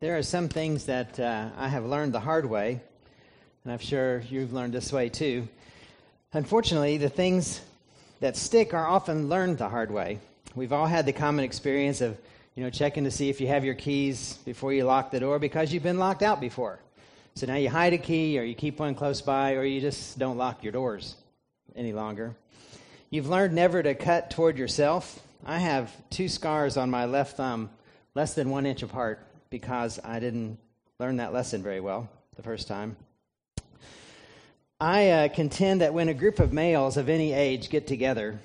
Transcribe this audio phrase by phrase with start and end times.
[0.00, 2.80] there are some things that uh, I have learned the hard way,
[3.64, 5.48] and I'm sure you've learned this way too.
[6.32, 7.60] Unfortunately, the things
[8.20, 10.20] that stick are often learned the hard way.
[10.54, 12.16] We've all had the common experience of,
[12.54, 15.40] you know, checking to see if you have your keys before you lock the door
[15.40, 16.78] because you've been locked out before.
[17.34, 20.16] So now you hide a key, or you keep one close by, or you just
[20.16, 21.16] don't lock your doors
[21.74, 22.36] any longer.
[23.10, 25.20] You've learned never to cut toward yourself.
[25.44, 27.70] I have two scars on my left thumb,
[28.14, 30.58] less than one inch apart because I didn't
[30.98, 32.96] learn that lesson very well the first time.
[34.80, 38.38] I uh, contend that when a group of males of any age get together,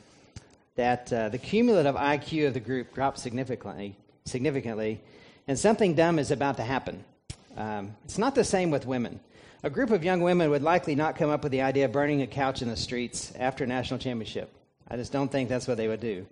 [0.75, 4.99] that uh, the cumulative IQ of the group drops significantly, significantly,
[5.47, 7.03] and something dumb is about to happen.
[7.55, 9.19] Um, it's not the same with women.
[9.61, 12.21] A group of young women would likely not come up with the idea of burning
[12.21, 14.53] a couch in the streets after a national championship.
[14.87, 16.25] I just don't think that's what they would do.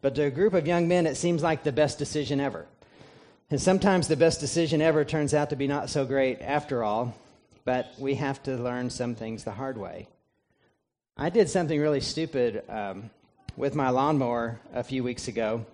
[0.00, 2.66] But to a group of young men, it seems like the best decision ever.
[3.52, 7.14] And sometimes the best decision ever turns out to be not so great after all,
[7.66, 10.08] but we have to learn some things the hard way.
[11.18, 13.10] I did something really stupid um,
[13.58, 15.66] with my lawnmower a few weeks ago.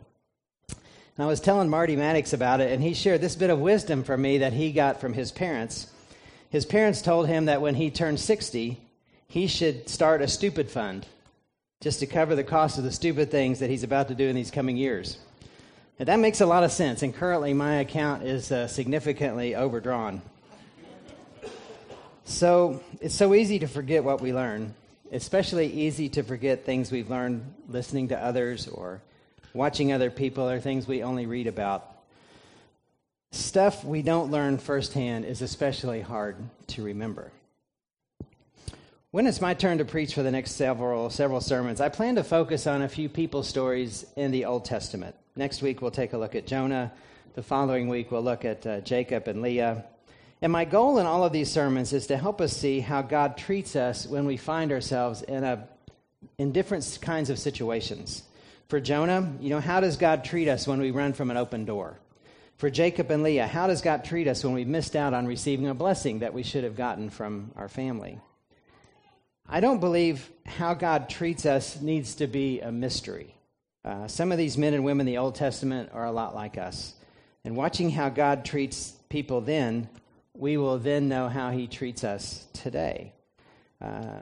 [0.69, 4.03] And I was telling Marty Maddox about it, and he shared this bit of wisdom
[4.03, 5.87] from me that he got from his parents.
[6.51, 8.77] His parents told him that when he turned 60,
[9.29, 11.07] he should start a stupid fund
[11.81, 14.35] just to cover the cost of the stupid things that he's about to do in
[14.35, 15.19] these coming years.
[15.99, 20.23] That makes a lot of sense, and currently my account is uh, significantly overdrawn.
[22.25, 24.75] So it's so easy to forget what we learn,
[25.11, 29.01] especially easy to forget things we've learned listening to others or
[29.55, 31.91] watching other people or things we only read about.
[33.33, 36.37] Stuff we don't learn firsthand is especially hard
[36.69, 37.33] to remember.
[39.11, 42.23] When it's my turn to preach for the next several several sermons, I plan to
[42.23, 45.17] focus on a few people stories in the Old Testament.
[45.35, 46.93] Next week, we'll take a look at Jonah.
[47.33, 49.87] The following week, we'll look at uh, Jacob and Leah.
[50.43, 53.39] And my goal in all of these sermons is to help us see how God
[53.39, 55.67] treats us when we find ourselves in, a,
[56.37, 58.25] in different kinds of situations.
[58.69, 61.65] For Jonah, you know, how does God treat us when we run from an open
[61.65, 61.99] door?
[62.59, 65.67] For Jacob and Leah, how does God treat us when we missed out on receiving
[65.67, 68.21] a blessing that we should have gotten from our family?
[69.51, 73.35] I don't believe how God treats us needs to be a mystery.
[73.83, 76.59] Uh, some of these men and women in the Old Testament are a lot like
[76.59, 76.93] us.
[77.45, 79.89] And watching how God treats people then,
[80.35, 83.15] we will then know how he treats us today.
[83.81, 84.21] Uh,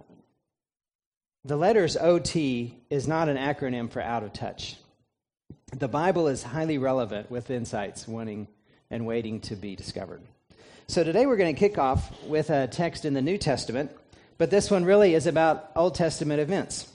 [1.44, 4.76] the letters OT is not an acronym for out of touch.
[5.76, 8.46] The Bible is highly relevant with insights wanting
[8.92, 10.22] and waiting to be discovered.
[10.86, 13.90] So today we're going to kick off with a text in the New Testament,
[14.38, 16.90] but this one really is about Old Testament events.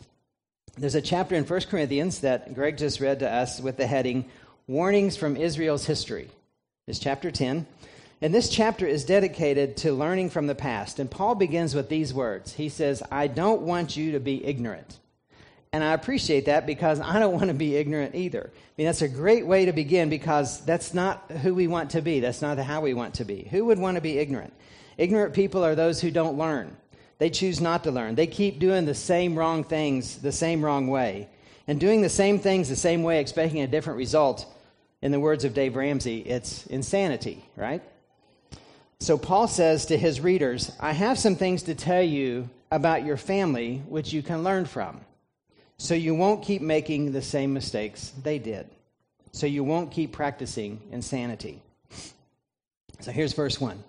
[0.78, 4.26] There's a chapter in 1 Corinthians that Greg just read to us with the heading
[4.68, 6.30] Warnings from Israel's History.
[6.88, 7.66] It's chapter 10.
[8.22, 11.00] And this chapter is dedicated to learning from the past.
[11.00, 15.00] And Paul begins with these words He says, I don't want you to be ignorant.
[15.74, 18.52] And I appreciate that because I don't want to be ignorant either.
[18.54, 22.02] I mean, that's a great way to begin because that's not who we want to
[22.02, 22.20] be.
[22.20, 23.48] That's not how we want to be.
[23.52, 24.54] Who would want to be ignorant?
[24.98, 26.76] Ignorant people are those who don't learn.
[27.22, 28.16] They choose not to learn.
[28.16, 31.30] They keep doing the same wrong things the same wrong way.
[31.68, 34.52] And doing the same things the same way, expecting a different result,
[35.04, 37.84] in the words of Dave Ramsey, it's insanity, right?
[38.98, 43.18] So Paul says to his readers, I have some things to tell you about your
[43.18, 45.02] family which you can learn from.
[45.78, 48.68] So you won't keep making the same mistakes they did.
[49.32, 51.62] So you won't keep practicing insanity.
[53.00, 53.84] So here's verse 1.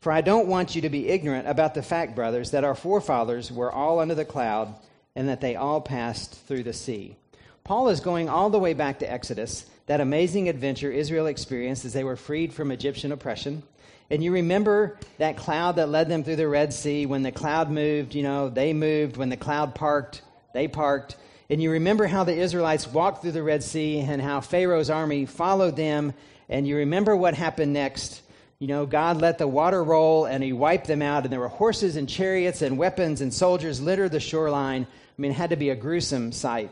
[0.00, 3.52] For I don't want you to be ignorant about the fact, brothers, that our forefathers
[3.52, 4.74] were all under the cloud
[5.14, 7.16] and that they all passed through the sea.
[7.64, 11.92] Paul is going all the way back to Exodus, that amazing adventure Israel experienced as
[11.92, 13.62] they were freed from Egyptian oppression.
[14.08, 17.04] And you remember that cloud that led them through the Red Sea.
[17.06, 19.16] When the cloud moved, you know, they moved.
[19.16, 20.22] When the cloud parked,
[20.54, 21.16] they parked.
[21.50, 25.26] And you remember how the Israelites walked through the Red Sea and how Pharaoh's army
[25.26, 26.14] followed them.
[26.48, 28.22] And you remember what happened next
[28.60, 31.48] you know, God let the water roll and he wiped them out, and there were
[31.48, 34.86] horses and chariots and weapons and soldiers litter the shoreline.
[34.86, 36.70] I mean, it had to be a gruesome sight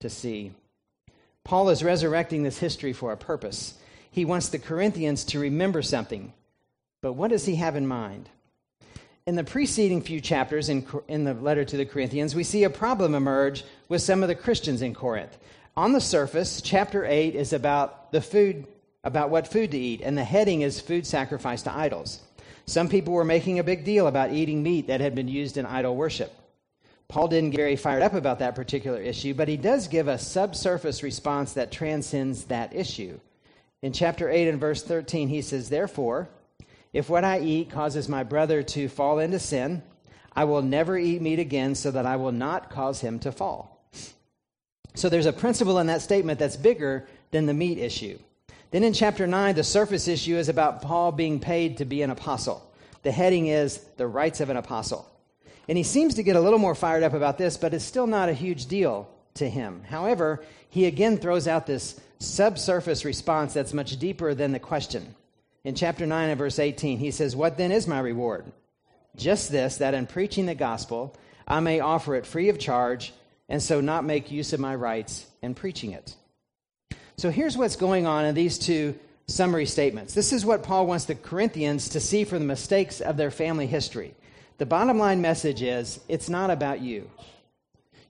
[0.00, 0.52] to see.
[1.42, 3.74] Paul is resurrecting this history for a purpose.
[4.12, 6.32] He wants the Corinthians to remember something.
[7.02, 8.28] But what does he have in mind?
[9.26, 12.70] In the preceding few chapters in, in the letter to the Corinthians, we see a
[12.70, 15.36] problem emerge with some of the Christians in Corinth.
[15.76, 18.66] On the surface, chapter 8 is about the food
[19.04, 22.20] about what food to eat, and the heading is food sacrifice to idols.
[22.66, 25.66] Some people were making a big deal about eating meat that had been used in
[25.66, 26.32] idol worship.
[27.08, 30.18] Paul didn't get very fired up about that particular issue, but he does give a
[30.18, 33.20] subsurface response that transcends that issue.
[33.82, 36.30] In chapter 8 and verse 13, he says, Therefore,
[36.94, 39.82] if what I eat causes my brother to fall into sin,
[40.34, 43.84] I will never eat meat again so that I will not cause him to fall.
[44.94, 48.18] So there's a principle in that statement that's bigger than the meat issue.
[48.74, 52.10] Then in chapter 9, the surface issue is about Paul being paid to be an
[52.10, 52.68] apostle.
[53.04, 55.08] The heading is The Rights of an Apostle.
[55.68, 58.08] And he seems to get a little more fired up about this, but it's still
[58.08, 59.84] not a huge deal to him.
[59.84, 65.14] However, he again throws out this subsurface response that's much deeper than the question.
[65.62, 68.44] In chapter 9 and verse 18, he says, What then is my reward?
[69.14, 71.16] Just this, that in preaching the gospel,
[71.46, 73.14] I may offer it free of charge,
[73.48, 76.16] and so not make use of my rights in preaching it.
[77.16, 80.14] So here's what's going on in these two summary statements.
[80.14, 83.66] This is what Paul wants the Corinthians to see from the mistakes of their family
[83.66, 84.14] history.
[84.58, 87.10] The bottom line message is it's not about you.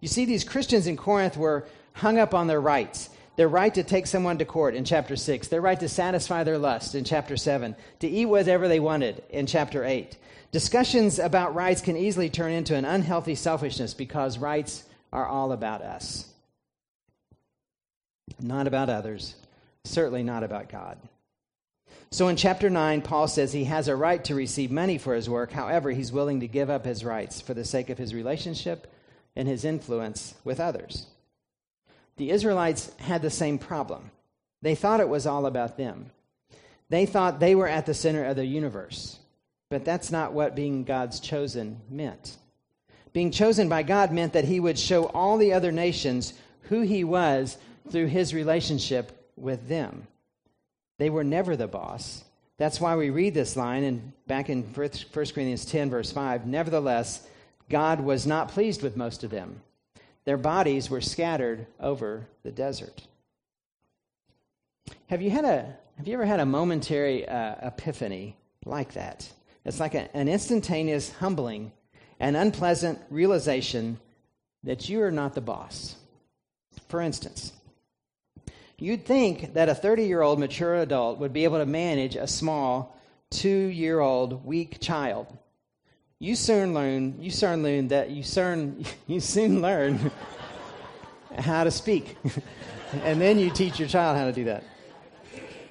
[0.00, 3.82] You see, these Christians in Corinth were hung up on their rights their right to
[3.82, 7.36] take someone to court in chapter 6, their right to satisfy their lust in chapter
[7.36, 10.16] 7, to eat whatever they wanted in chapter 8.
[10.52, 15.82] Discussions about rights can easily turn into an unhealthy selfishness because rights are all about
[15.82, 16.26] us,
[18.40, 19.34] not about others,
[19.84, 20.98] certainly not about God.
[22.10, 25.28] So in chapter 9, Paul says he has a right to receive money for his
[25.28, 25.50] work.
[25.50, 28.92] However, he's willing to give up his rights for the sake of his relationship
[29.34, 31.06] and his influence with others.
[32.16, 34.12] The Israelites had the same problem.
[34.62, 36.10] They thought it was all about them.
[36.88, 39.18] They thought they were at the center of the universe.
[39.68, 42.36] But that's not what being God's chosen meant.
[43.12, 46.34] Being chosen by God meant that he would show all the other nations
[46.68, 47.58] who he was
[47.90, 50.06] through his relationship with them.
[50.98, 52.24] They were never the boss.
[52.56, 56.46] That's why we read this line in, back in 1 Corinthians 10, verse 5.
[56.46, 57.26] Nevertheless,
[57.68, 59.60] God was not pleased with most of them.
[60.24, 63.02] Their bodies were scattered over the desert.
[65.08, 69.28] Have you, had a, have you ever had a momentary uh, epiphany like that?
[69.64, 71.72] It's like a, an instantaneous humbling,
[72.20, 73.98] an unpleasant realization
[74.62, 75.96] that you are not the boss.
[76.88, 77.52] For instance,
[78.84, 82.26] You'd think that a 30 year old mature adult would be able to manage a
[82.26, 82.94] small
[83.30, 85.26] two year old weak child.
[86.18, 90.10] You soon learn, you soon learn that you soon, you soon learn
[91.38, 92.18] how to speak.
[93.04, 94.64] and then you teach your child how to do that.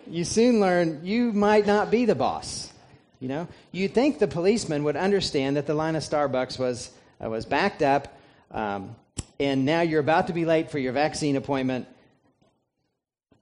[0.08, 2.74] You soon learn you might not be the boss.
[3.20, 6.90] You know, you'd think the policeman would understand that the line of Starbucks was,
[7.24, 8.18] uh, was backed up,
[8.50, 8.96] um,
[9.40, 11.86] and now you're about to be late for your vaccine appointment,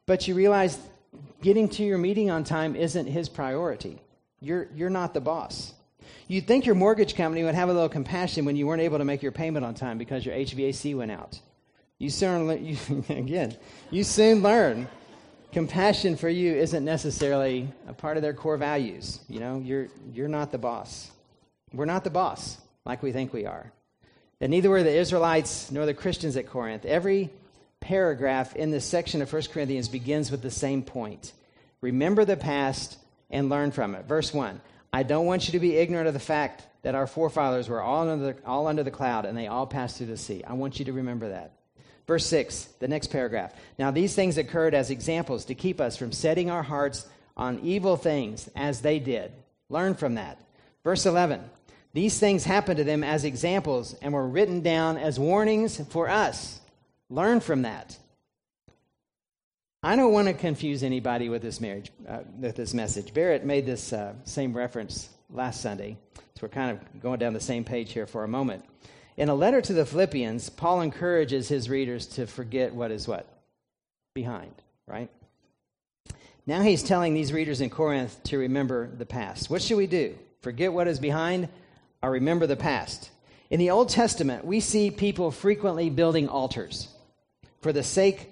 [0.06, 0.78] but you realize
[1.42, 4.00] getting to your meeting on time isn't his priority.
[4.40, 5.74] You're, you're not the boss.
[6.28, 9.06] You'd think your mortgage company would have a little compassion when you weren't able to
[9.06, 11.40] make your payment on time because your HVAC went out.
[11.98, 12.78] You soon, you,
[13.10, 13.56] again,
[13.90, 14.88] you soon learn
[15.52, 19.20] compassion for you isn't necessarily a part of their core values.
[19.28, 21.12] You know, you're, you're not the boss.
[21.74, 23.72] We're not the boss like we think we are.
[24.40, 26.86] And neither were the Israelites nor the Christians at Corinth.
[26.86, 27.30] Every
[27.82, 31.34] paragraph in this section of 1 Corinthians begins with the same point
[31.82, 32.98] remember the past
[33.30, 34.06] and learn from it.
[34.06, 34.62] Verse 1
[34.94, 38.10] I don't want you to be ignorant of the fact that our forefathers were all
[38.10, 40.44] under, the, all under the cloud and they all passed through the sea.
[40.46, 41.54] I want you to remember that.
[42.08, 43.54] Verse 6, the next paragraph.
[43.78, 47.08] Now, these things occurred as examples to keep us from setting our hearts
[47.38, 49.32] on evil things as they did.
[49.70, 50.42] Learn from that.
[50.84, 51.42] Verse 11.
[51.94, 56.60] These things happened to them as examples and were written down as warnings for us
[57.12, 57.98] Learn from that.
[59.84, 63.14] I don't want to confuse anybody with this marriage, uh, with this message.
[63.14, 67.42] Barrett made this uh, same reference last Sunday, so we're kind of going down the
[67.42, 68.64] same page here for a moment.
[69.18, 73.28] In a letter to the Philippians, Paul encourages his readers to forget what is what
[74.14, 74.54] behind,
[74.88, 75.10] right?
[76.48, 79.50] Now he's telling these readers in Corinth to remember the past.
[79.50, 80.16] What should we do?
[80.40, 81.50] Forget what is behind
[82.02, 83.10] or remember the past?
[83.50, 86.88] In the Old Testament, we see people frequently building altars
[87.62, 88.32] for the sake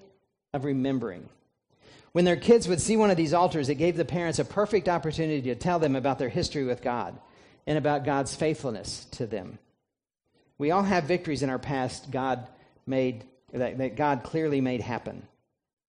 [0.53, 1.29] of remembering.
[2.11, 4.89] When their kids would see one of these altars, it gave the parents a perfect
[4.89, 7.17] opportunity to tell them about their history with God
[7.67, 9.59] and about God's faithfulness to them.
[10.57, 12.47] We all have victories in our past God
[12.85, 15.23] made that, that God clearly made happen.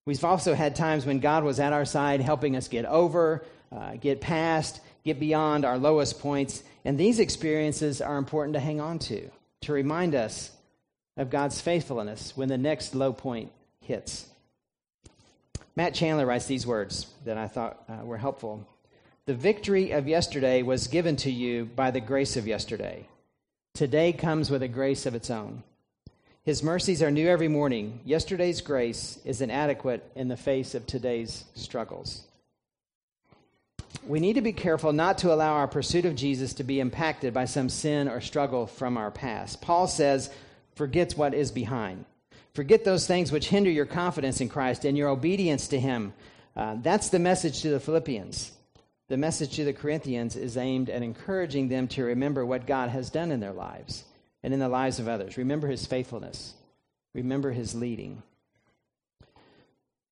[0.06, 3.96] We've also had times when God was at our side helping us get over, uh,
[3.96, 6.62] get past, get beyond our lowest points.
[6.84, 9.30] And these experiences are important to hang on to,
[9.62, 10.50] to remind us
[11.16, 14.26] of God's faithfulness when the next low point hits.
[15.76, 18.66] Matt Chandler writes these words that I thought uh, were helpful.
[19.26, 23.06] The victory of yesterday was given to you by the grace of yesterday.
[23.74, 25.62] Today comes with a grace of its own.
[26.42, 28.00] His mercies are new every morning.
[28.04, 32.24] Yesterday's grace is inadequate in the face of today's struggles.
[34.06, 37.34] we need to be careful not to allow our pursuit of Jesus to be impacted
[37.34, 39.60] by some sin or struggle from our past.
[39.60, 40.30] Paul says,
[40.74, 42.04] forget what is behind.
[42.54, 46.12] Forget those things which hinder your confidence in Christ and your obedience to Him.
[46.56, 48.52] Uh, that's the message to the Philippians.
[49.08, 53.10] The message to the Corinthians is aimed at encouraging them to remember what God has
[53.10, 54.04] done in their lives
[54.42, 55.36] and in the lives of others.
[55.36, 56.54] Remember His faithfulness,
[57.14, 58.22] remember His leading.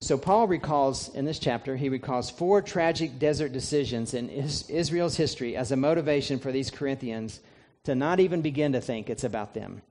[0.00, 5.56] So, Paul recalls in this chapter, he recalls four tragic desert decisions in Israel's history
[5.56, 7.40] as a motivation for these Corinthians
[7.82, 9.82] to not even begin to think it's about them.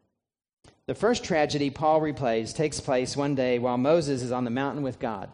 [0.88, 4.84] The first tragedy Paul replays takes place one day while Moses is on the mountain
[4.84, 5.30] with God.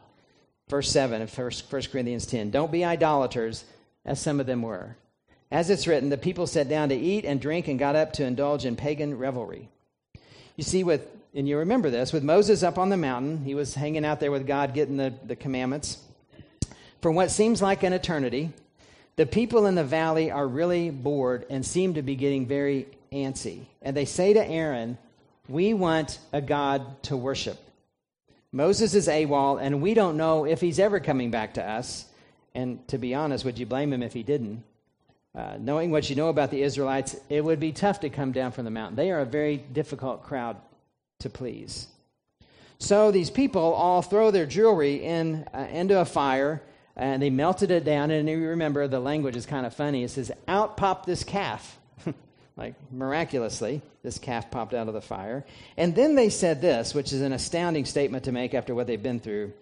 [0.68, 1.52] Verse 7 of 1
[1.92, 2.50] Corinthians 10.
[2.50, 3.64] Don't be idolaters,
[4.04, 4.98] as some of them were.
[5.52, 8.26] As it's written, the people sat down to eat and drink and got up to
[8.26, 9.70] indulge in pagan revelry.
[10.56, 13.74] You see, with and you remember this, with Moses up on the mountain, he was
[13.74, 15.98] hanging out there with God getting the, the commandments.
[17.02, 18.52] For what seems like an eternity,
[19.16, 23.66] the people in the valley are really bored and seem to be getting very antsy.
[23.82, 24.98] And they say to Aaron,
[25.48, 27.58] We want a God to worship.
[28.52, 32.06] Moses is AWOL, and we don't know if he's ever coming back to us.
[32.56, 34.64] And to be honest, would you blame him if he didn't?
[35.36, 38.52] Uh, knowing what you know about the Israelites, it would be tough to come down
[38.52, 38.96] from the mountain.
[38.96, 40.58] They are a very difficult crowd
[41.20, 41.88] to please.
[42.78, 46.62] So these people all throw their jewelry in, uh, into a fire
[46.96, 48.12] and they melted it down.
[48.12, 50.04] And you remember the language is kind of funny.
[50.04, 51.80] It says, Out popped this calf.
[52.56, 55.46] like miraculously, this calf popped out of the fire.
[55.76, 59.02] And then they said this, which is an astounding statement to make after what they've
[59.02, 59.54] been through.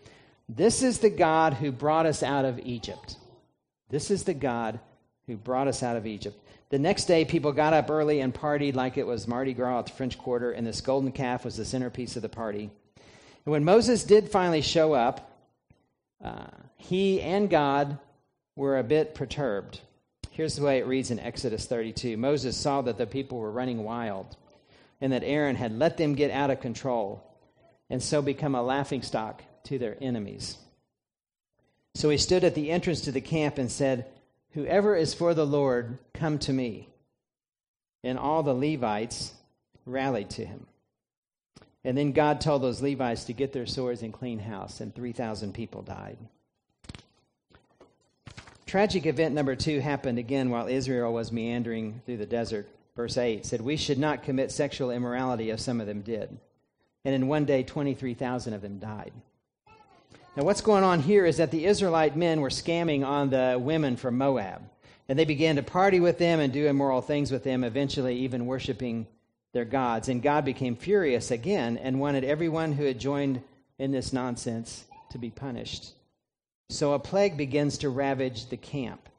[0.50, 3.15] This is the God who brought us out of Egypt.
[3.89, 4.79] This is the God
[5.27, 6.38] who brought us out of Egypt.
[6.69, 9.86] The next day, people got up early and partied like it was Mardi Gras at
[9.88, 12.69] the French Quarter, and this golden calf was the centerpiece of the party.
[13.45, 15.31] And when Moses did finally show up,
[16.24, 17.98] uh, he and God
[18.55, 19.81] were a bit perturbed.
[20.32, 23.84] Here's the way it reads in Exodus 32 Moses saw that the people were running
[23.84, 24.38] wild,
[25.02, 27.22] and that Aaron had let them get out of control,
[27.90, 30.58] and so become a laughingstock to their enemies.
[31.96, 34.06] So he stood at the entrance to the camp and said,
[34.52, 36.88] Whoever is for the Lord, come to me.
[38.04, 39.34] And all the Levites
[39.86, 40.66] rallied to him.
[41.84, 45.54] And then God told those Levites to get their swords and clean house, and 3,000
[45.54, 46.18] people died.
[48.72, 52.70] Tragic event number two happened again while Israel was meandering through the desert.
[52.96, 56.38] Verse 8 said, We should not commit sexual immorality as some of them did.
[57.04, 59.12] And in one day, 23,000 of them died.
[60.38, 63.98] Now, what's going on here is that the Israelite men were scamming on the women
[63.98, 64.62] from Moab.
[65.10, 68.46] And they began to party with them and do immoral things with them, eventually, even
[68.46, 69.06] worshiping
[69.51, 70.08] their gods.
[70.08, 73.44] And God became furious again and wanted everyone who had joined
[73.78, 75.92] in this nonsense to be punished.
[76.72, 79.10] So a plague begins to ravage the camp.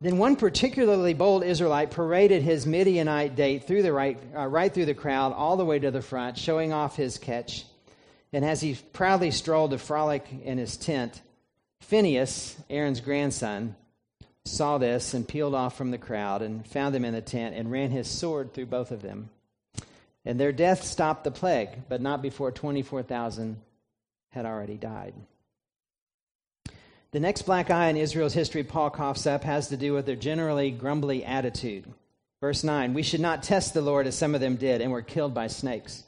[0.00, 4.86] Then one particularly bold Israelite paraded his Midianite date through the right, uh, right through
[4.86, 7.64] the crowd, all the way to the front, showing off his catch.
[8.32, 11.20] And as he proudly strolled to frolic in his tent,
[11.80, 13.76] Phineas, Aaron's grandson,
[14.46, 17.70] saw this and peeled off from the crowd and found them in the tent and
[17.70, 19.30] ran his sword through both of them.
[20.24, 23.58] And their death stopped the plague, but not before 24,000
[24.30, 25.14] had already died.
[27.14, 30.16] The next black eye in Israel's history Paul coughs up has to do with their
[30.16, 31.84] generally grumbly attitude.
[32.40, 35.00] Verse 9 We should not test the Lord as some of them did and were
[35.00, 36.02] killed by snakes.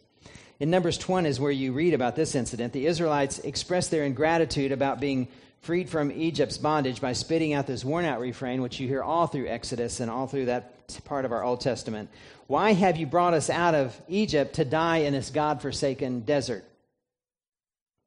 [0.58, 2.72] In Numbers 20 is where you read about this incident.
[2.72, 5.28] The Israelites expressed their ingratitude about being
[5.60, 9.28] freed from Egypt's bondage by spitting out this worn out refrain, which you hear all
[9.28, 12.10] through Exodus and all through that part of our Old Testament.
[12.48, 16.64] Why have you brought us out of Egypt to die in this God forsaken desert?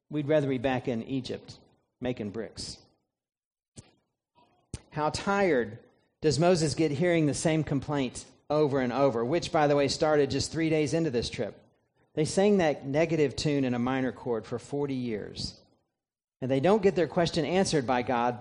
[0.10, 1.54] We'd rather be back in Egypt
[2.02, 2.78] making bricks.
[4.92, 5.78] How tired
[6.22, 10.32] does Moses get hearing the same complaint over and over, which, by the way, started
[10.32, 11.60] just three days into this trip?
[12.16, 15.60] They sang that negative tune in a minor chord for 40 years.
[16.42, 18.40] And they don't get their question answered by God,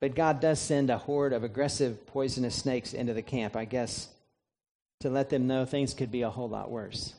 [0.00, 4.08] but God does send a horde of aggressive, poisonous snakes into the camp, I guess,
[5.00, 7.14] to let them know things could be a whole lot worse.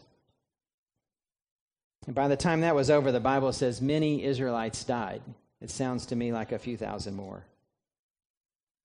[2.05, 5.21] And by the time that was over, the Bible says many Israelites died.
[5.61, 7.45] It sounds to me like a few thousand more.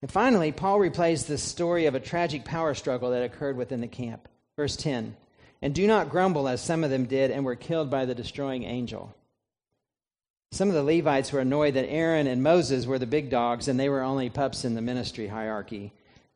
[0.03, 3.89] And finally, Paul replays the story of a tragic power struggle that occurred within the
[3.89, 4.29] camp.
[4.57, 5.17] Verse 10
[5.63, 8.65] and do not grumble as some of them did and were killed by the destroying
[8.65, 9.15] angel.
[10.53, 13.79] Some of the Levites were annoyed that Aaron and Moses were the big dogs and
[13.79, 15.93] they were only pups in the ministry hierarchy.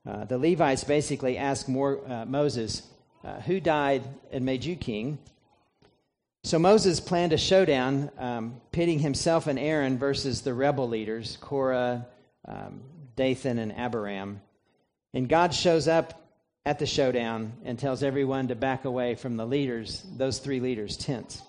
[0.06, 2.83] Uh, the Levites basically asked more, uh, Moses,
[3.25, 5.18] uh, Who died and made you king?
[6.44, 12.06] So Moses planned a showdown, um, pitting himself and Aaron versus the rebel leaders, Korah,
[12.47, 12.83] um,
[13.16, 14.40] Dathan and Abiram.
[15.12, 16.21] And God shows up
[16.66, 20.97] at the showdown and tells everyone to back away from the leaders, those three leaders'
[20.97, 21.42] tents.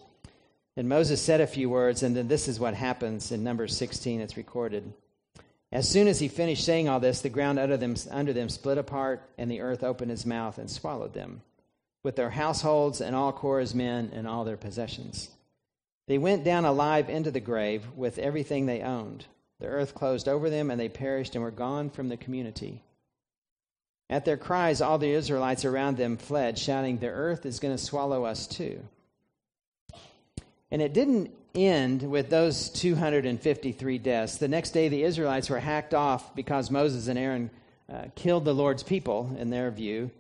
[0.78, 4.20] And Moses said a few words, and then this is what happens in Numbers 16,
[4.20, 4.94] it's recorded.
[5.72, 8.78] As soon as he finished saying all this, the ground under them, under them split
[8.78, 11.42] apart, and the earth opened its mouth and swallowed them,
[12.04, 15.30] with their households and all Korah's men and all their possessions.
[16.08, 19.26] They went down alive into the grave with everything they owned.
[19.60, 22.84] The earth closed over them, and they perished and were gone from the community.
[24.10, 27.84] At their cries, all the Israelites around them fled, shouting, The earth is going to
[27.84, 28.82] swallow us too.
[30.70, 34.38] And it didn't end with those 253 deaths.
[34.38, 37.50] The next day, the Israelites were hacked off because Moses and Aaron
[37.92, 40.12] uh, killed the Lord's people, in their view,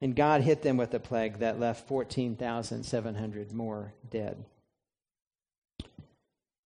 [0.00, 4.44] and God hit them with a plague that left 14,700 more dead.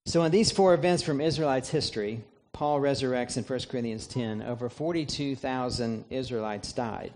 [0.08, 2.22] So, in these four events from Israelites' history,
[2.54, 7.12] Paul resurrects in 1 Corinthians 10, over 42,000 Israelites died.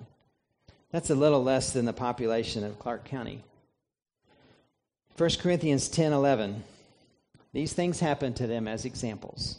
[0.91, 3.45] That's a little less than the population of Clark County.
[5.17, 6.65] 1 Corinthians 10 11.
[7.55, 9.57] These things happened to them as examples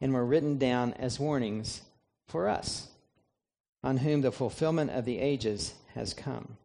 [0.00, 1.82] and were written down as warnings
[2.26, 2.88] for us,
[3.84, 6.57] on whom the fulfillment of the ages has come.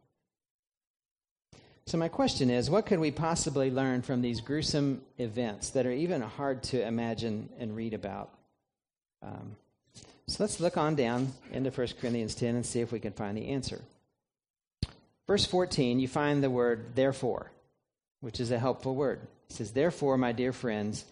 [1.85, 5.91] So, my question is what could we possibly learn from these gruesome events that are
[5.91, 8.29] even hard to imagine and read about?
[9.21, 9.57] Um,
[10.27, 13.37] so, let's look on down into 1 Corinthians 10 and see if we can find
[13.37, 13.81] the answer.
[15.27, 17.51] Verse 14, you find the word therefore,
[18.21, 19.19] which is a helpful word.
[19.49, 21.03] It says, Therefore, my dear friends,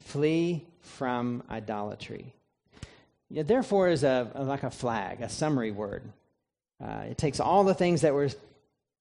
[0.00, 2.34] flee from idolatry.
[3.30, 6.02] Yeah, therefore is a, like a flag, a summary word.
[6.82, 8.30] Uh, it takes all the things that were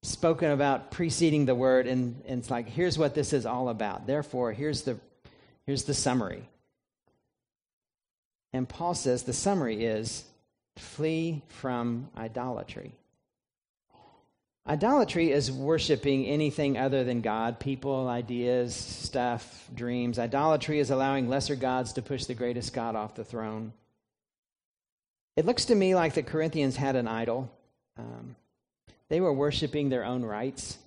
[0.03, 4.07] spoken about preceding the word, and, and it's like, here's what this is all about.
[4.07, 4.97] Therefore, here's the,
[5.65, 6.43] here's the summary.
[8.53, 10.23] And Paul says the summary is
[10.77, 12.93] flee from idolatry.
[14.67, 20.19] Idolatry is worshiping anything other than God people, ideas, stuff, dreams.
[20.19, 23.73] Idolatry is allowing lesser gods to push the greatest God off the throne.
[25.35, 27.51] It looks to me like the Corinthians had an idol.
[27.97, 28.35] Um,
[29.09, 30.77] they were worshiping their own rights.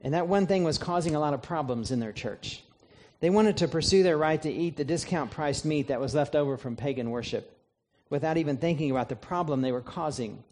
[0.00, 2.62] And that one thing was causing a lot of problems in their church.
[3.20, 6.34] They wanted to pursue their right to eat the discount priced meat that was left
[6.34, 7.56] over from pagan worship
[8.10, 10.42] without even thinking about the problem they were causing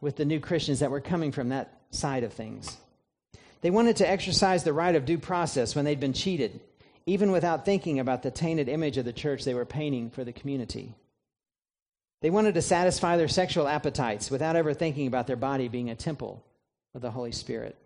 [0.00, 2.76] with the new Christians that were coming from that side of things.
[3.62, 6.60] They wanted to exercise the right of due process when they'd been cheated,
[7.06, 10.32] even without thinking about the tainted image of the church they were painting for the
[10.32, 10.94] community.
[12.26, 15.94] They wanted to satisfy their sexual appetites without ever thinking about their body being a
[15.94, 16.42] temple
[16.92, 17.76] of the Holy Spirit.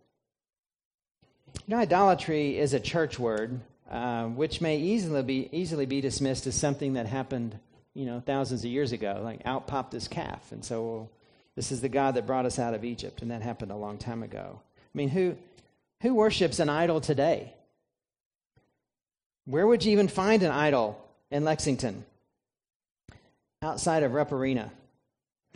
[1.67, 6.47] You know, idolatry is a church word, uh, which may easily be, easily be dismissed
[6.47, 7.59] as something that happened,
[7.93, 9.21] you know, thousands of years ago.
[9.23, 10.53] Like, out popped this calf.
[10.53, 11.11] And so, well,
[11.55, 13.21] this is the God that brought us out of Egypt.
[13.21, 14.59] And that happened a long time ago.
[14.59, 15.37] I mean, who,
[16.01, 17.53] who worships an idol today?
[19.45, 20.99] Where would you even find an idol
[21.31, 22.07] in Lexington?
[23.63, 24.71] Outside of Rupp Arena.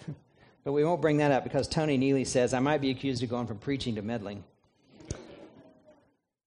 [0.64, 3.30] but we won't bring that up because Tony Neely says I might be accused of
[3.30, 4.44] going from preaching to meddling.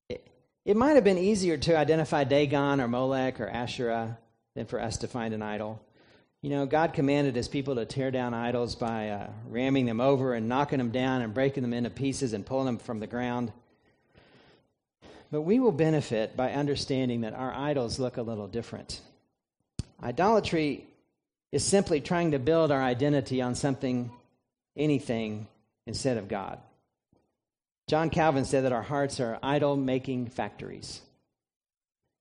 [0.07, 0.27] It,
[0.65, 4.19] it might have been easier to identify Dagon or Molech or Asherah
[4.53, 5.81] than for us to find an idol.
[6.43, 10.35] You know, God commanded his people to tear down idols by uh, ramming them over
[10.35, 13.51] and knocking them down and breaking them into pieces and pulling them from the ground.
[15.31, 19.01] But we will benefit by understanding that our idols look a little different.
[20.03, 20.85] Idolatry
[21.51, 24.11] is simply trying to build our identity on something,
[24.75, 25.47] anything,
[25.85, 26.59] instead of God.
[27.87, 31.01] John Calvin said that our hearts are idol making factories.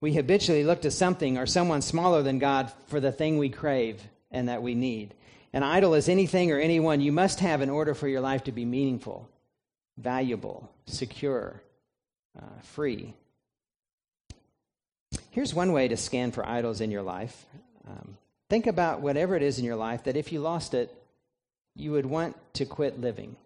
[0.00, 4.00] We habitually look to something or someone smaller than God for the thing we crave
[4.30, 5.14] and that we need.
[5.52, 8.52] An idol is anything or anyone you must have in order for your life to
[8.52, 9.28] be meaningful,
[9.96, 11.62] valuable, secure,
[12.38, 13.14] uh, free.
[15.30, 17.46] Here's one way to scan for idols in your life.
[17.88, 18.16] Um,
[18.48, 20.94] Think about whatever it is in your life that if you lost it,
[21.74, 23.36] you would want to quit living.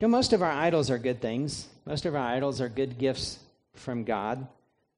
[0.00, 1.68] You know, most of our idols are good things.
[1.84, 3.38] Most of our idols are good gifts
[3.74, 4.46] from God.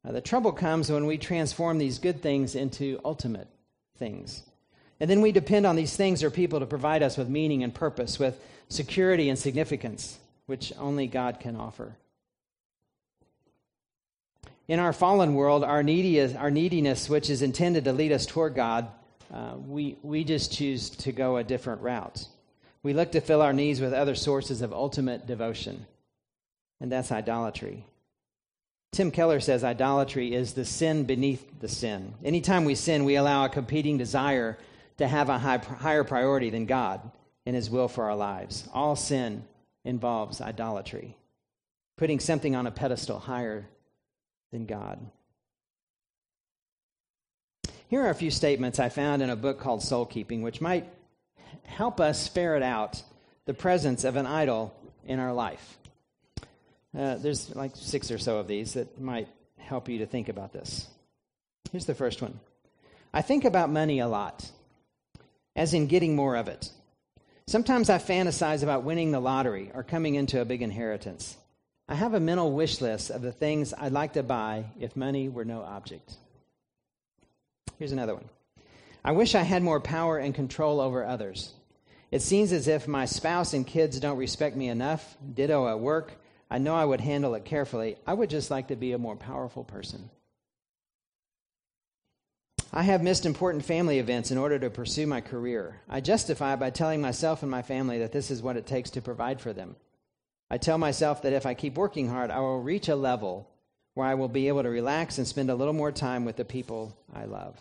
[0.04, 3.48] Uh, the trouble comes when we transform these good things into ultimate
[3.98, 4.42] things.
[5.00, 7.74] And then we depend on these things or people to provide us with meaning and
[7.74, 11.96] purpose, with security and significance, which only God can offer.
[14.68, 18.54] In our fallen world, our, needy, our neediness, which is intended to lead us toward
[18.54, 18.88] God,
[19.32, 22.26] uh, we, we just choose to go a different route.
[22.82, 25.86] We look to fill our needs with other sources of ultimate devotion,
[26.80, 27.84] and that's idolatry.
[28.92, 32.14] Tim Keller says idolatry is the sin beneath the sin.
[32.24, 34.58] Anytime we sin, we allow a competing desire
[34.98, 37.00] to have a high, higher priority than God
[37.46, 38.68] and His will for our lives.
[38.74, 39.44] All sin
[39.84, 41.16] involves idolatry,
[41.96, 43.66] putting something on a pedestal higher
[44.52, 44.98] than God.
[47.88, 50.88] Here are a few statements I found in a book called Soul Keeping, which might
[51.64, 53.02] help us ferret out
[53.44, 55.78] the presence of an idol in our life.
[56.96, 60.52] Uh, there's like six or so of these that might help you to think about
[60.52, 60.86] this.
[61.70, 62.38] Here's the first one
[63.12, 64.50] I think about money a lot,
[65.56, 66.70] as in getting more of it.
[67.46, 71.36] Sometimes I fantasize about winning the lottery or coming into a big inheritance.
[71.92, 75.28] I have a mental wish list of the things I'd like to buy if money
[75.28, 76.16] were no object.
[77.78, 78.30] Here's another one.
[79.04, 81.52] I wish I had more power and control over others.
[82.10, 85.18] It seems as if my spouse and kids don't respect me enough.
[85.34, 86.14] Ditto at work.
[86.50, 87.98] I know I would handle it carefully.
[88.06, 90.08] I would just like to be a more powerful person.
[92.72, 95.82] I have missed important family events in order to pursue my career.
[95.90, 99.02] I justify by telling myself and my family that this is what it takes to
[99.02, 99.76] provide for them.
[100.52, 103.48] I tell myself that if I keep working hard, I will reach a level
[103.94, 106.44] where I will be able to relax and spend a little more time with the
[106.44, 107.56] people I love.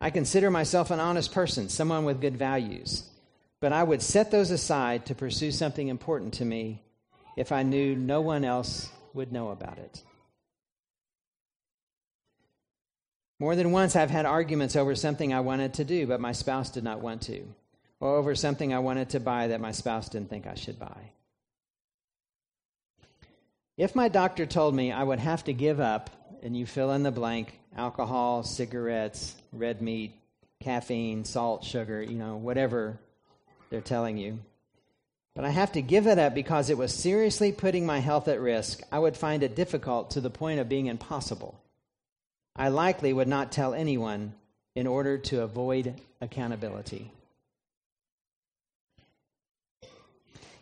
[0.00, 3.08] I consider myself an honest person, someone with good values,
[3.60, 6.82] but I would set those aside to pursue something important to me
[7.36, 10.02] if I knew no one else would know about it.
[13.38, 16.70] More than once, I've had arguments over something I wanted to do, but my spouse
[16.70, 17.46] did not want to
[18.00, 21.12] or over something I wanted to buy that my spouse didn't think I should buy.
[23.76, 26.10] If my doctor told me I would have to give up,
[26.42, 30.12] and you fill in the blank alcohol, cigarettes, red meat,
[30.60, 32.98] caffeine, salt, sugar, you know, whatever
[33.68, 34.38] they're telling you.
[35.34, 38.40] But I have to give it up because it was seriously putting my health at
[38.40, 38.82] risk.
[38.90, 41.60] I would find it difficult to the point of being impossible.
[42.56, 44.34] I likely would not tell anyone
[44.74, 47.12] in order to avoid accountability.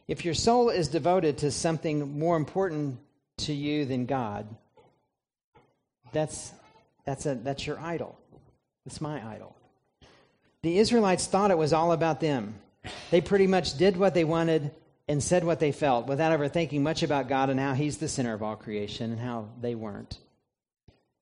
[0.09, 2.99] If your soul is devoted to something more important
[3.39, 4.47] to you than God,
[6.13, 6.53] that's,
[7.05, 8.19] that's, a, that's your idol.
[8.87, 9.55] It's my idol.
[10.63, 12.55] The Israelites thought it was all about them.
[13.11, 14.71] They pretty much did what they wanted
[15.09, 18.09] and said what they felt without ever thinking much about God and how He's the
[18.09, 20.19] center of all creation and how they weren't.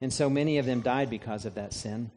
[0.00, 2.10] And so many of them died because of that sin.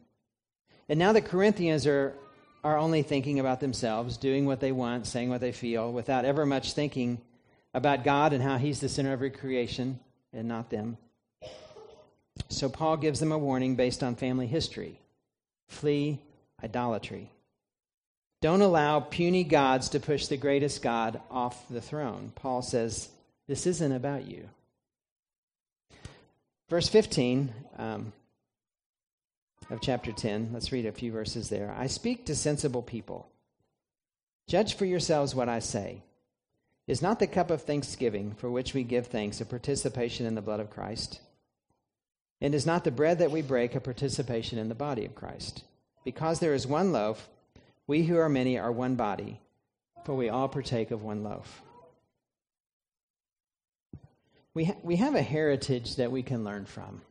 [0.88, 2.14] And now the Corinthians are
[2.62, 6.44] are only thinking about themselves, doing what they want, saying what they feel, without ever
[6.44, 7.20] much thinking
[7.72, 9.98] about God and how He's the center of creation
[10.32, 10.98] and not them.
[12.48, 14.98] So Paul gives them a warning based on family history
[15.68, 16.18] flee
[16.62, 17.30] idolatry.
[18.40, 22.32] Don't allow puny gods to push the greatest God off the throne.
[22.34, 23.08] Paul says,
[23.46, 24.48] This isn't about you.
[26.68, 27.52] Verse 15.
[27.78, 28.12] Um,
[29.68, 30.50] of chapter 10.
[30.52, 31.74] Let's read a few verses there.
[31.76, 33.28] I speak to sensible people.
[34.46, 36.02] Judge for yourselves what I say.
[36.86, 40.42] Is not the cup of thanksgiving for which we give thanks a participation in the
[40.42, 41.20] blood of Christ?
[42.40, 45.62] And is not the bread that we break a participation in the body of Christ?
[46.04, 47.28] Because there is one loaf,
[47.86, 49.40] we who are many are one body,
[50.04, 51.62] for we all partake of one loaf.
[54.54, 57.02] We, ha- we have a heritage that we can learn from.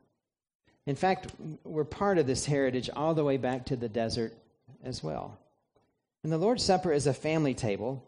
[0.90, 1.28] In fact,
[1.64, 4.34] we're part of this heritage all the way back to the desert
[4.84, 5.38] as well.
[6.24, 8.04] And the Lord's Supper is a family table,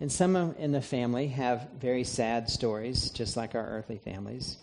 [0.00, 4.56] and some in the family have very sad stories, just like our earthly families.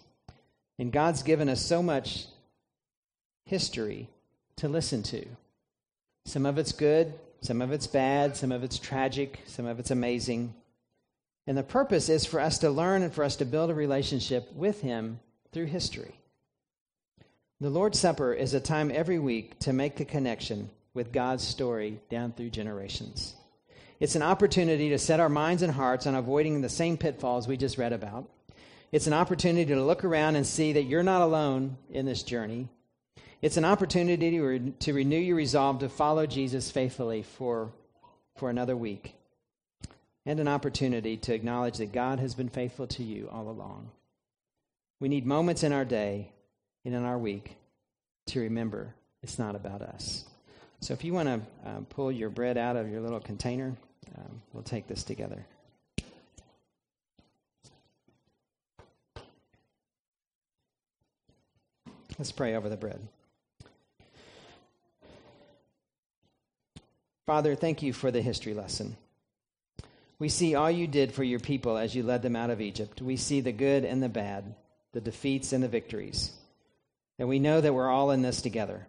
[0.78, 2.26] And God's given us so much
[3.46, 4.10] history
[4.58, 5.26] to listen to.
[6.26, 9.92] Some of it's good, some of it's bad, some of it's tragic, some of it's
[9.92, 10.54] amazing.
[11.48, 14.52] And the purpose is for us to learn and for us to build a relationship
[14.54, 15.22] with Him
[15.54, 16.20] through history.
[17.64, 22.02] The Lord's Supper is a time every week to make the connection with God's story
[22.10, 23.36] down through generations.
[24.02, 27.56] It's an opportunity to set our minds and hearts on avoiding the same pitfalls we
[27.56, 28.30] just read about.
[28.92, 32.68] It's an opportunity to look around and see that you're not alone in this journey.
[33.42, 37.72] It's an opportunity to, re- to renew your resolve to follow Jesus faithfully for,
[38.36, 39.16] for another week.
[40.26, 43.90] And an opportunity to acknowledge that God has been faithful to you all along.
[45.00, 46.33] We need moments in our day
[46.86, 47.56] and in our week
[48.28, 50.26] to remember it's not about us.
[50.82, 53.74] So if you want to um, pull your bread out of your little container,
[54.18, 55.46] um, we'll take this together.
[62.20, 63.00] Let's pray over the bread.
[67.26, 68.98] Father, thank you for the history lesson.
[70.20, 73.02] We see all you did for your people as you led them out of Egypt.
[73.02, 74.54] We see the good and the bad,
[74.92, 76.32] the defeats and the victories.
[77.24, 78.86] And we know that we're all in this together.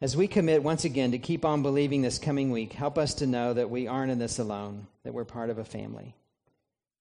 [0.00, 3.26] As we commit once again to keep on believing this coming week, help us to
[3.26, 6.14] know that we aren't in this alone, that we're part of a family.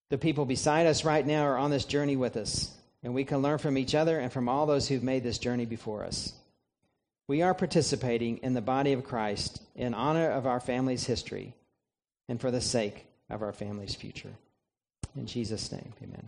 [0.09, 3.41] The people beside us right now are on this journey with us, and we can
[3.41, 6.33] learn from each other and from all those who've made this journey before us.
[7.29, 11.53] We are participating in the body of Christ in honor of our family's history
[12.27, 14.33] and for the sake of our family's future.
[15.15, 16.27] In Jesus' name, amen.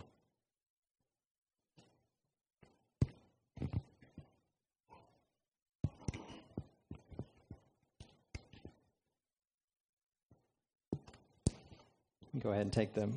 [12.36, 13.08] Go ahead and take the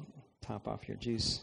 [0.41, 1.41] top off your juice.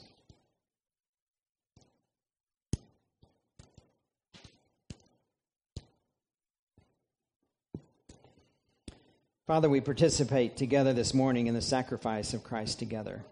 [9.47, 13.25] Father, we participate together this morning in the sacrifice of Christ together.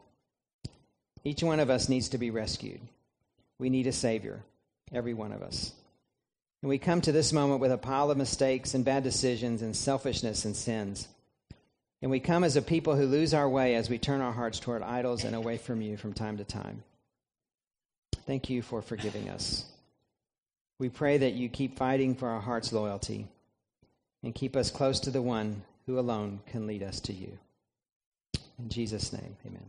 [1.24, 2.80] Each one of us needs to be rescued.
[3.58, 4.42] We need a Savior,
[4.92, 5.72] every one of us.
[6.62, 9.76] And we come to this moment with a pile of mistakes and bad decisions and
[9.76, 11.06] selfishness and sins.
[12.06, 14.60] And we come as a people who lose our way as we turn our hearts
[14.60, 16.84] toward idols and away from you from time to time.
[18.28, 19.64] Thank you for forgiving us.
[20.78, 23.26] We pray that you keep fighting for our heart's loyalty
[24.22, 27.36] and keep us close to the one who alone can lead us to you.
[28.60, 29.66] In Jesus' name, amen.